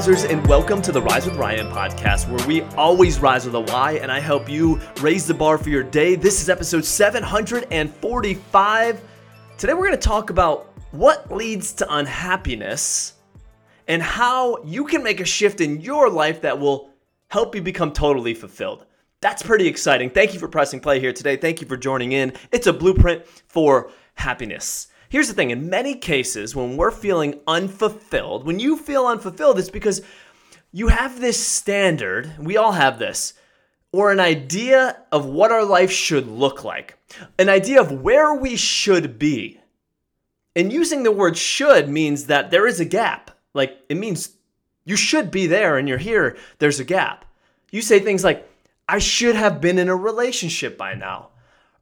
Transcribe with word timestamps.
risers, 0.00 0.24
and 0.24 0.44
welcome 0.46 0.82
to 0.82 0.92
the 0.92 1.00
Rise 1.00 1.24
with 1.24 1.36
Ryan 1.36 1.68
podcast, 1.68 2.28
where 2.28 2.46
we 2.46 2.60
always 2.76 3.20
rise 3.20 3.44
with 3.44 3.54
a 3.54 3.60
Y, 3.60 3.92
and 4.02 4.12
I 4.12 4.20
help 4.20 4.48
you 4.48 4.80
raise 5.00 5.26
the 5.26 5.34
bar 5.34 5.58
for 5.58 5.70
your 5.70 5.82
day. 5.82 6.14
This 6.14 6.42
is 6.42 6.48
episode 6.48 6.84
745. 6.84 9.00
Today, 9.58 9.74
we're 9.74 9.86
going 9.86 9.92
to 9.92 9.96
talk 9.96 10.30
about 10.30 10.72
what 10.90 11.32
leads 11.32 11.72
to 11.74 11.94
unhappiness 11.94 13.14
and 13.88 14.02
how 14.02 14.62
you 14.62 14.84
can 14.84 15.02
make 15.02 15.20
a 15.20 15.24
shift 15.24 15.60
in 15.60 15.80
your 15.80 16.10
life 16.10 16.40
that 16.42 16.58
will 16.58 16.90
help 17.28 17.54
you 17.54 17.62
become 17.62 17.92
totally 17.92 18.34
fulfilled. 18.34 18.86
That's 19.20 19.42
pretty 19.42 19.66
exciting. 19.66 20.10
Thank 20.10 20.34
you 20.34 20.40
for 20.40 20.48
pressing 20.48 20.80
play 20.80 21.00
here 21.00 21.12
today. 21.12 21.36
Thank 21.36 21.60
you 21.60 21.66
for 21.66 21.76
joining 21.76 22.12
in. 22.12 22.32
It's 22.52 22.66
a 22.66 22.72
blueprint 22.72 23.26
for 23.26 23.90
happiness. 24.14 24.88
Here's 25.10 25.26
the 25.26 25.34
thing 25.34 25.50
in 25.50 25.68
many 25.68 25.96
cases, 25.96 26.54
when 26.54 26.76
we're 26.76 26.92
feeling 26.92 27.40
unfulfilled, 27.48 28.46
when 28.46 28.60
you 28.60 28.76
feel 28.76 29.08
unfulfilled, 29.08 29.58
it's 29.58 29.68
because 29.68 30.02
you 30.72 30.86
have 30.86 31.20
this 31.20 31.44
standard, 31.44 32.32
we 32.38 32.56
all 32.56 32.70
have 32.72 33.00
this, 33.00 33.34
or 33.92 34.12
an 34.12 34.20
idea 34.20 35.02
of 35.10 35.26
what 35.26 35.50
our 35.50 35.64
life 35.64 35.90
should 35.90 36.28
look 36.28 36.62
like, 36.62 36.96
an 37.40 37.48
idea 37.48 37.80
of 37.80 37.90
where 37.90 38.32
we 38.32 38.54
should 38.54 39.18
be. 39.18 39.60
And 40.54 40.72
using 40.72 41.02
the 41.02 41.10
word 41.10 41.36
should 41.36 41.88
means 41.88 42.26
that 42.26 42.52
there 42.52 42.68
is 42.68 42.78
a 42.78 42.84
gap. 42.84 43.32
Like 43.52 43.80
it 43.88 43.96
means 43.96 44.30
you 44.84 44.94
should 44.94 45.32
be 45.32 45.48
there 45.48 45.76
and 45.76 45.88
you're 45.88 45.98
here, 45.98 46.36
there's 46.60 46.78
a 46.78 46.84
gap. 46.84 47.24
You 47.72 47.82
say 47.82 47.98
things 47.98 48.22
like, 48.22 48.48
I 48.88 48.98
should 48.98 49.34
have 49.34 49.60
been 49.60 49.78
in 49.78 49.88
a 49.88 49.96
relationship 49.96 50.78
by 50.78 50.94
now. 50.94 51.30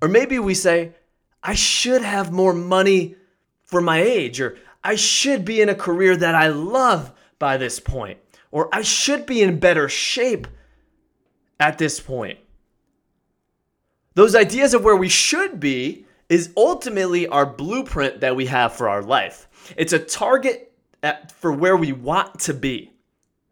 Or 0.01 0.09
maybe 0.09 0.39
we 0.39 0.55
say, 0.55 0.95
I 1.43 1.55
should 1.55 2.03
have 2.03 2.33
more 2.33 2.53
money 2.53 3.17
for 3.69 3.81
my 3.81 4.01
age, 4.01 4.41
or 4.41 4.59
I 4.83 4.97
should 4.97 5.45
be 5.45 5.61
in 5.61 5.69
a 5.69 5.75
career 5.75 6.17
that 6.17 6.35
I 6.35 6.49
love 6.49 7.13
by 7.39 7.57
this 7.57 7.79
point, 7.79 8.19
or 8.51 8.69
I 8.75 8.83
should 8.83 9.27
be 9.27 9.43
in 9.43 9.61
better 9.61 9.89
shape 9.89 10.49
at 11.61 11.79
this 11.79 12.01
point. 12.01 12.39
Those 14.15 14.35
ideas 14.35 14.75
of 14.75 14.83
where 14.83 14.97
we 14.97 15.09
should 15.09 15.61
be 15.61 16.07
is 16.29 16.53
ultimately 16.57 17.27
our 17.29 17.47
blueprint 17.47 18.21
that 18.21 18.35
we 18.35 18.47
have 18.47 18.73
for 18.73 18.89
our 18.89 19.03
life. 19.03 19.75
It's 19.77 19.93
a 19.93 19.99
target 19.99 20.73
at, 21.03 21.31
for 21.33 21.53
where 21.53 21.77
we 21.77 21.93
want 21.93 22.41
to 22.41 22.55
be. 22.55 22.93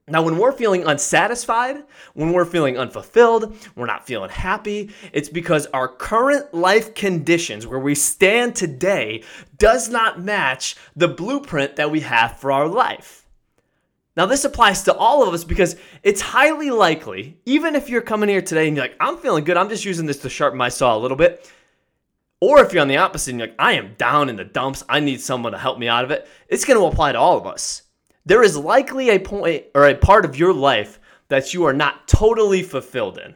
Now, 0.09 0.23
when 0.23 0.39
we're 0.39 0.53
feeling 0.53 0.85
unsatisfied, 0.85 1.83
when 2.15 2.33
we're 2.33 2.45
feeling 2.45 2.79
unfulfilled, 2.79 3.57
we're 3.75 3.87
not 3.87 4.07
feeling 4.07 4.31
happy, 4.31 4.91
it's 5.13 5.29
because 5.29 5.67
our 5.75 5.89
current 5.89 6.55
life 6.55 6.95
conditions, 6.95 7.67
where 7.67 7.81
we 7.81 7.97
stand 7.97 8.55
today, 8.55 9.25
does 9.59 9.89
not 9.89 10.23
match 10.23 10.77
the 10.95 11.09
blueprint 11.09 11.75
that 11.75 11.91
we 11.91 12.01
have 12.01 12.39
for 12.39 12.53
our 12.53 12.69
life. 12.69 13.27
Now, 14.17 14.27
this 14.27 14.45
applies 14.45 14.85
to 14.85 14.95
all 14.95 15.27
of 15.27 15.35
us 15.35 15.43
because 15.43 15.75
it's 16.05 16.21
highly 16.21 16.71
likely, 16.71 17.41
even 17.45 17.75
if 17.75 17.89
you're 17.89 18.01
coming 18.01 18.29
here 18.29 18.41
today 18.41 18.69
and 18.69 18.77
you're 18.77 18.85
like, 18.85 18.97
I'm 19.01 19.19
feeling 19.19 19.43
good, 19.43 19.57
I'm 19.57 19.69
just 19.69 19.85
using 19.85 20.07
this 20.07 20.19
to 20.19 20.31
sharpen 20.31 20.57
my 20.57 20.69
saw 20.69 20.97
a 20.97 21.01
little 21.01 21.17
bit. 21.17 21.51
Or 22.41 22.61
if 22.61 22.73
you're 22.73 22.83
on 22.83 22.89
the 22.89 22.99
opposite 22.99 23.31
and 23.31 23.41
you're 23.41 23.49
like, 23.49 23.57
I 23.59 23.73
am 23.73 23.95
down 23.99 24.29
in 24.29 24.37
the 24.37 24.45
dumps, 24.45 24.85
I 24.89 25.01
need 25.01 25.21
someone 25.21 25.51
to 25.51 25.59
help 25.59 25.81
me 25.81 25.89
out 25.89 26.05
of 26.05 26.13
it, 26.13 26.29
it's 26.47 26.65
to 26.65 26.85
apply 26.85 27.11
to 27.11 27.19
all 27.19 27.37
of 27.37 27.47
us 27.47 27.83
there 28.27 28.43
is 28.43 28.57
likely 28.57 29.09
a 29.11 29.21
point 29.21 29.65
or 29.75 29.87
a 29.87 29.95
part 29.95 30.25
of 30.25 30.37
your 30.37 30.53
life 30.53 31.01
that 31.29 31.55
you 31.55 31.65
are 31.65 31.73
not 31.73 32.07
totally 32.07 32.63
fulfilled 32.63 33.19
in. 33.19 33.35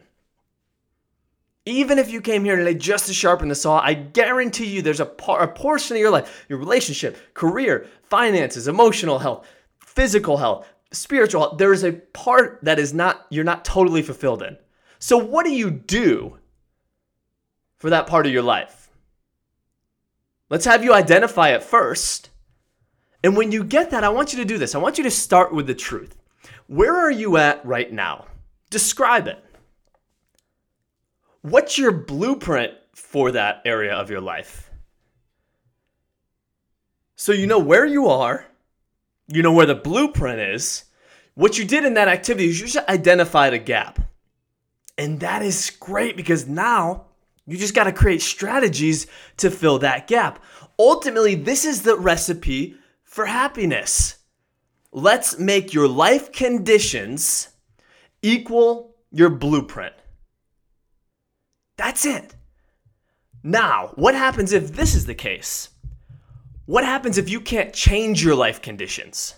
Even 1.65 1.97
if 1.97 2.11
you 2.11 2.21
came 2.21 2.43
here 2.43 2.55
today 2.55 2.73
just 2.73 3.07
to 3.07 3.13
sharpen 3.13 3.47
the 3.47 3.55
saw, 3.55 3.79
I 3.79 3.93
guarantee 3.93 4.65
you 4.65 4.81
there's 4.81 4.99
a, 4.99 5.05
par- 5.05 5.43
a 5.43 5.47
portion 5.47 5.95
of 5.95 6.01
your 6.01 6.11
life, 6.11 6.45
your 6.49 6.59
relationship, 6.59 7.33
career, 7.33 7.87
finances, 8.03 8.67
emotional 8.67 9.19
health, 9.19 9.47
physical 9.79 10.37
health, 10.37 10.67
spiritual 10.91 11.41
health, 11.41 11.57
there 11.57 11.73
is 11.73 11.83
a 11.83 11.93
part 11.93 12.59
that 12.63 12.79
is 12.79 12.93
not 12.93 13.25
you're 13.29 13.43
not 13.43 13.63
totally 13.63 14.01
fulfilled 14.01 14.43
in. 14.43 14.57
So 14.99 15.17
what 15.17 15.45
do 15.45 15.53
you 15.53 15.71
do 15.71 16.37
for 17.77 17.89
that 17.91 18.07
part 18.07 18.25
of 18.25 18.33
your 18.33 18.43
life? 18.43 18.89
Let's 20.49 20.65
have 20.65 20.83
you 20.83 20.93
identify 20.93 21.49
it 21.49 21.63
first 21.63 22.29
and 23.23 23.37
when 23.37 23.51
you 23.51 23.63
get 23.63 23.91
that, 23.91 24.03
I 24.03 24.09
want 24.09 24.33
you 24.33 24.39
to 24.39 24.45
do 24.45 24.57
this. 24.57 24.73
I 24.73 24.79
want 24.79 24.97
you 24.97 25.03
to 25.03 25.11
start 25.11 25.53
with 25.53 25.67
the 25.67 25.75
truth. 25.75 26.15
Where 26.67 26.95
are 26.95 27.11
you 27.11 27.37
at 27.37 27.63
right 27.65 27.91
now? 27.91 28.25
Describe 28.69 29.27
it. 29.27 29.43
What's 31.41 31.77
your 31.77 31.91
blueprint 31.91 32.73
for 32.93 33.31
that 33.31 33.61
area 33.65 33.93
of 33.93 34.09
your 34.09 34.21
life? 34.21 34.71
So 37.15 37.31
you 37.31 37.45
know 37.45 37.59
where 37.59 37.85
you 37.85 38.07
are, 38.07 38.47
you 39.27 39.43
know 39.43 39.53
where 39.53 39.65
the 39.65 39.75
blueprint 39.75 40.39
is. 40.39 40.85
What 41.35 41.57
you 41.57 41.65
did 41.65 41.85
in 41.85 41.93
that 41.93 42.07
activity 42.07 42.49
is 42.49 42.59
you 42.59 42.67
just 42.67 42.89
identified 42.89 43.53
a 43.53 43.59
gap. 43.59 43.99
And 44.97 45.19
that 45.21 45.41
is 45.41 45.69
great 45.69 46.17
because 46.17 46.47
now 46.47 47.05
you 47.45 47.57
just 47.57 47.75
got 47.75 47.85
to 47.85 47.91
create 47.91 48.21
strategies 48.21 49.07
to 49.37 49.49
fill 49.49 49.79
that 49.79 50.07
gap. 50.07 50.43
Ultimately, 50.77 51.35
this 51.35 51.63
is 51.65 51.83
the 51.83 51.95
recipe 51.95 52.75
for 53.11 53.25
happiness. 53.25 54.19
Let's 54.93 55.37
make 55.37 55.73
your 55.73 55.87
life 55.87 56.31
conditions 56.31 57.49
equal 58.21 58.95
your 59.11 59.29
blueprint. 59.29 59.93
That's 61.75 62.05
it. 62.05 62.33
Now, 63.43 63.91
what 63.95 64.15
happens 64.15 64.53
if 64.53 64.71
this 64.71 64.95
is 64.95 65.05
the 65.05 65.15
case? 65.15 65.69
What 66.65 66.85
happens 66.85 67.17
if 67.17 67.29
you 67.29 67.41
can't 67.41 67.73
change 67.73 68.23
your 68.23 68.35
life 68.35 68.61
conditions? 68.61 69.35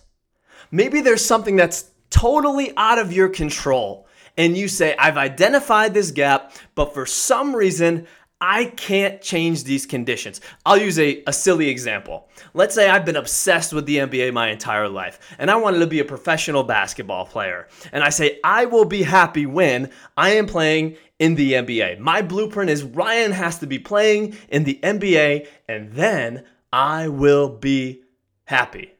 Maybe 0.69 1.01
there's 1.01 1.25
something 1.25 1.55
that's 1.55 1.89
totally 2.11 2.73
out 2.77 2.99
of 2.99 3.11
your 3.11 3.29
control, 3.29 4.07
and 4.37 4.55
you 4.55 4.67
say, 4.67 4.95
I've 4.97 5.17
identified 5.17 5.95
this 5.95 6.11
gap, 6.11 6.53
but 6.75 6.93
for 6.93 7.07
some 7.07 7.55
reason, 7.55 8.05
I 8.45 8.65
can't 8.65 9.21
change 9.21 9.63
these 9.63 9.85
conditions. 9.85 10.41
I'll 10.65 10.77
use 10.77 10.99
a, 10.99 11.23
a 11.25 11.31
silly 11.31 11.69
example. 11.69 12.27
Let's 12.53 12.75
say 12.75 12.89
I've 12.89 13.05
been 13.05 13.15
obsessed 13.15 13.71
with 13.71 13.85
the 13.85 13.99
NBA 13.99 14.33
my 14.33 14.49
entire 14.49 14.89
life 14.89 15.17
and 15.39 15.49
I 15.49 15.55
wanted 15.55 15.79
to 15.79 15.87
be 15.87 16.01
a 16.01 16.05
professional 16.05 16.65
basketball 16.65 17.25
player. 17.25 17.69
And 17.93 18.03
I 18.03 18.09
say, 18.09 18.41
I 18.43 18.65
will 18.65 18.83
be 18.83 19.03
happy 19.03 19.45
when 19.45 19.91
I 20.17 20.31
am 20.31 20.45
playing 20.45 20.97
in 21.19 21.35
the 21.35 21.53
NBA. 21.53 21.99
My 21.99 22.21
blueprint 22.21 22.69
is 22.69 22.83
Ryan 22.83 23.31
has 23.31 23.59
to 23.59 23.65
be 23.65 23.79
playing 23.79 24.35
in 24.49 24.65
the 24.65 24.77
NBA 24.83 25.47
and 25.69 25.93
then 25.93 26.43
I 26.73 27.07
will 27.07 27.47
be 27.47 28.03
happy. 28.43 28.91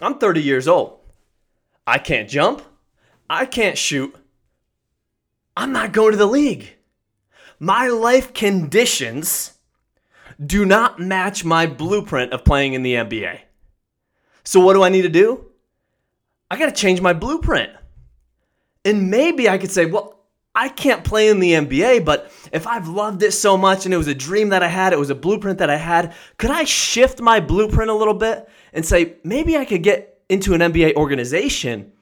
I'm 0.00 0.16
30 0.16 0.40
years 0.40 0.66
old. 0.66 0.98
I 1.86 1.98
can't 1.98 2.26
jump. 2.26 2.62
I 3.28 3.44
can't 3.44 3.76
shoot. 3.76 4.16
I'm 5.58 5.72
not 5.72 5.92
going 5.92 6.12
to 6.12 6.16
the 6.16 6.24
league 6.24 6.78
my 7.60 7.88
life 7.88 8.32
conditions 8.32 9.52
do 10.44 10.64
not 10.64 10.98
match 10.98 11.44
my 11.44 11.66
blueprint 11.66 12.32
of 12.32 12.44
playing 12.44 12.72
in 12.72 12.82
the 12.82 12.94
NBA. 12.94 13.40
So, 14.42 14.58
what 14.60 14.72
do 14.72 14.82
I 14.82 14.88
need 14.88 15.02
to 15.02 15.10
do? 15.10 15.44
I 16.50 16.58
got 16.58 16.66
to 16.66 16.72
change 16.72 17.00
my 17.00 17.12
blueprint. 17.12 17.70
And 18.84 19.10
maybe 19.10 19.48
I 19.48 19.58
could 19.58 19.70
say, 19.70 19.84
well, 19.84 20.20
I 20.54 20.68
can't 20.68 21.04
play 21.04 21.28
in 21.28 21.38
the 21.38 21.52
NBA, 21.52 22.04
but 22.04 22.32
if 22.50 22.66
I've 22.66 22.88
loved 22.88 23.22
it 23.22 23.32
so 23.32 23.56
much 23.56 23.84
and 23.84 23.94
it 23.94 23.98
was 23.98 24.08
a 24.08 24.14
dream 24.14 24.48
that 24.48 24.62
I 24.62 24.68
had, 24.68 24.92
it 24.92 24.98
was 24.98 25.10
a 25.10 25.14
blueprint 25.14 25.58
that 25.58 25.70
I 25.70 25.76
had, 25.76 26.14
could 26.38 26.50
I 26.50 26.64
shift 26.64 27.20
my 27.20 27.38
blueprint 27.38 27.90
a 27.90 27.94
little 27.94 28.14
bit 28.14 28.48
and 28.72 28.84
say, 28.84 29.16
maybe 29.22 29.56
I 29.56 29.64
could 29.64 29.82
get 29.82 30.22
into 30.28 30.54
an 30.54 30.60
NBA 30.60 30.94
organization 30.94 31.92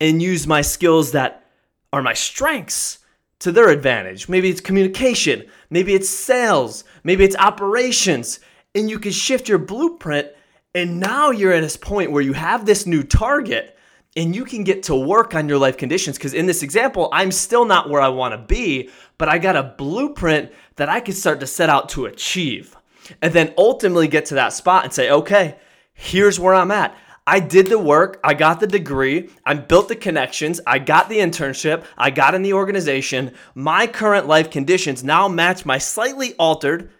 and 0.00 0.22
use 0.22 0.46
my 0.46 0.60
skills 0.60 1.12
that 1.12 1.46
are 1.92 2.02
my 2.02 2.12
strengths 2.12 2.98
to 3.40 3.52
their 3.52 3.68
advantage. 3.68 4.28
Maybe 4.28 4.50
it's 4.50 4.60
communication, 4.60 5.44
maybe 5.70 5.94
it's 5.94 6.08
sales, 6.08 6.84
maybe 7.04 7.24
it's 7.24 7.36
operations, 7.36 8.40
and 8.74 8.88
you 8.90 8.98
can 8.98 9.12
shift 9.12 9.48
your 9.48 9.58
blueprint. 9.58 10.28
And 10.74 11.00
now 11.00 11.30
you're 11.30 11.52
at 11.52 11.60
this 11.60 11.76
point 11.76 12.12
where 12.12 12.22
you 12.22 12.34
have 12.34 12.66
this 12.66 12.86
new 12.86 13.02
target 13.02 13.76
and 14.16 14.34
you 14.34 14.44
can 14.44 14.64
get 14.64 14.82
to 14.84 14.94
work 14.94 15.34
on 15.34 15.48
your 15.48 15.58
life 15.58 15.76
conditions. 15.76 16.16
Because 16.16 16.34
in 16.34 16.46
this 16.46 16.62
example, 16.62 17.08
I'm 17.12 17.30
still 17.30 17.64
not 17.64 17.90
where 17.90 18.00
I 18.00 18.08
want 18.08 18.32
to 18.32 18.38
be, 18.38 18.90
but 19.18 19.28
I 19.28 19.38
got 19.38 19.56
a 19.56 19.74
blueprint 19.76 20.52
that 20.76 20.88
I 20.88 21.00
can 21.00 21.14
start 21.14 21.40
to 21.40 21.46
set 21.46 21.68
out 21.68 21.90
to 21.90 22.06
achieve. 22.06 22.76
And 23.22 23.32
then 23.32 23.54
ultimately 23.56 24.08
get 24.08 24.26
to 24.26 24.34
that 24.34 24.52
spot 24.52 24.84
and 24.84 24.92
say, 24.92 25.10
okay, 25.10 25.56
here's 25.94 26.40
where 26.40 26.54
I'm 26.54 26.70
at. 26.70 26.96
I 27.26 27.40
did 27.40 27.66
the 27.66 27.78
work, 27.78 28.20
I 28.22 28.34
got 28.34 28.60
the 28.60 28.68
degree, 28.68 29.30
I 29.44 29.54
built 29.54 29.88
the 29.88 29.96
connections, 29.96 30.60
I 30.64 30.78
got 30.78 31.08
the 31.08 31.18
internship, 31.18 31.84
I 31.98 32.10
got 32.10 32.36
in 32.36 32.42
the 32.42 32.52
organization. 32.52 33.32
My 33.54 33.88
current 33.88 34.28
life 34.28 34.50
conditions 34.50 35.02
now 35.02 35.26
match 35.26 35.66
my 35.66 35.78
slightly 35.78 36.34
altered 36.34 36.90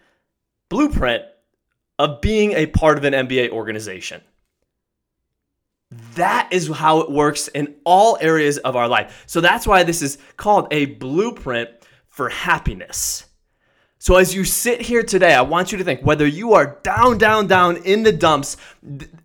blueprint 0.67 1.23
of 1.97 2.19
being 2.19 2.51
a 2.51 2.65
part 2.65 2.97
of 2.97 3.05
an 3.05 3.13
NBA 3.13 3.51
organization. 3.51 4.21
That 6.15 6.49
is 6.51 6.67
how 6.67 6.99
it 6.99 7.09
works 7.09 7.47
in 7.47 7.75
all 7.85 8.17
areas 8.19 8.57
of 8.57 8.75
our 8.75 8.89
life. 8.89 9.23
So 9.27 9.39
that's 9.39 9.65
why 9.65 9.83
this 9.83 10.01
is 10.01 10.17
called 10.35 10.67
a 10.71 10.87
blueprint 10.87 11.69
for 12.09 12.27
happiness. 12.27 13.26
So, 14.07 14.15
as 14.15 14.33
you 14.33 14.45
sit 14.45 14.79
here 14.79 15.03
today, 15.03 15.33
I 15.33 15.41
want 15.41 15.73
you 15.73 15.77
to 15.79 15.83
think 15.83 15.99
whether 15.99 16.25
you 16.25 16.53
are 16.53 16.79
down, 16.81 17.17
down, 17.17 17.45
down 17.45 17.75
in 17.83 18.03
the 18.03 18.13
dumps, 18.13 18.55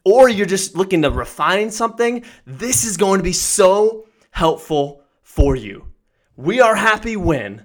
or 0.04 0.28
you're 0.28 0.44
just 0.44 0.74
looking 0.74 1.02
to 1.02 1.10
refine 1.12 1.70
something, 1.70 2.24
this 2.46 2.84
is 2.84 2.96
going 2.96 3.20
to 3.20 3.22
be 3.22 3.32
so 3.32 4.08
helpful 4.32 5.04
for 5.22 5.54
you. 5.54 5.86
We 6.34 6.60
are 6.60 6.74
happy 6.74 7.16
when 7.16 7.62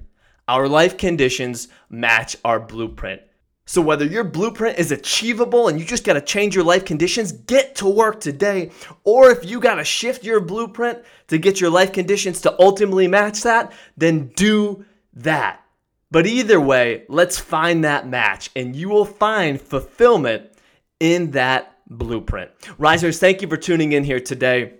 our 0.48 0.68
life 0.68 0.96
conditions 0.96 1.69
match 1.90 2.36
our 2.46 2.60
blueprint. 2.60 3.24
So, 3.66 3.81
whether 3.81 4.06
your 4.06 4.24
blueprint 4.24 4.78
is 4.78 4.92
achievable 4.92 5.69
and 5.69 5.80
you 5.80 5.88
just 5.88 6.04
got 6.04 6.14
to 6.14 6.22
change 6.22 6.54
your 6.54 6.66
life 6.66 6.86
conditions, 6.86 7.31
get 7.31 7.74
to 7.78 7.90
work 7.90 8.19
today. 8.19 8.69
Or 9.06 9.31
if 9.31 9.44
you 9.44 9.60
got 9.60 9.75
to 9.75 9.84
shift 9.84 10.24
your 10.24 10.40
blueprint 10.40 11.00
to 11.30 11.40
get 11.40 11.60
your 11.60 11.72
life 11.72 11.94
conditions 11.94 12.42
to 12.42 12.56
ultimately 12.62 13.08
match 13.08 13.42
that, 13.42 13.74
then 13.98 14.28
do 14.36 14.86
that. 15.16 15.64
But 16.09 16.25
either 16.25 16.59
way, 16.59 17.04
let's 17.09 17.38
find 17.38 17.83
that 17.83 18.07
match 18.07 18.50
and 18.56 18.75
you 18.75 18.89
will 18.89 19.06
find 19.06 19.62
fulfillment 19.62 20.51
in 21.00 21.31
that 21.31 21.77
blueprint. 21.89 22.51
Risers, 22.77 23.19
thank 23.19 23.42
you 23.42 23.48
for 23.48 23.57
tuning 23.57 23.92
in 23.92 24.04
here 24.04 24.19
today. 24.19 24.74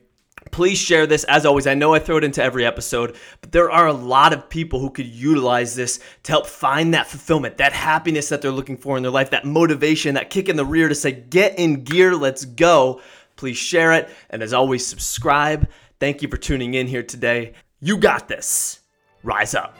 Please 0.52 0.78
share 0.78 1.06
this. 1.06 1.26
As 1.26 1.46
always, 1.46 1.68
I 1.68 1.74
know 1.74 1.94
I 1.94 2.00
throw 2.00 2.18
it 2.18 2.24
into 2.24 2.42
every 2.42 2.66
episode, 2.66 3.18
but 3.42 3.52
there 3.52 3.70
are 3.70 3.88
a 3.88 3.94
lot 3.94 4.32
of 4.32 4.50
people 4.50 4.80
who 4.80 4.90
could 4.90 5.06
utilize 5.06 5.76
this 5.76 6.00
to 6.24 6.32
help 6.32 6.48
find 6.48 6.94
that 6.94 7.08
fulfillment, 7.08 7.58
that 7.58 7.74
happiness 7.74 8.30
that 8.30 8.42
they're 8.42 8.52
looking 8.52 8.78
for 8.78 8.96
in 8.96 9.04
their 9.04 9.12
life, 9.12 9.30
that 9.32 9.46
motivation, 9.46 10.16
that 10.16 10.30
kick 10.30 10.48
in 10.48 10.56
the 10.56 10.66
rear 10.66 10.88
to 10.88 10.96
say, 10.96 11.12
get 11.12 11.60
in 11.60 11.84
gear, 11.84 12.16
let's 12.16 12.46
go. 12.46 13.02
Please 13.36 13.58
share 13.58 13.92
it. 13.94 14.10
And 14.30 14.42
as 14.42 14.54
always, 14.54 14.86
subscribe. 14.86 15.70
Thank 16.00 16.22
you 16.22 16.30
for 16.30 16.38
tuning 16.38 16.76
in 16.76 16.88
here 16.88 17.04
today. 17.04 17.54
You 17.80 17.98
got 17.98 18.28
this. 18.28 18.80
Rise 19.24 19.54
up. 19.54 19.76